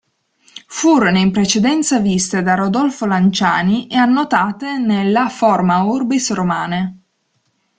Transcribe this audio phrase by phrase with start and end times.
[0.65, 6.97] Furono in precedenza viste da Rodolfo Lanciani e annotate nella "Forma Urbis Romae".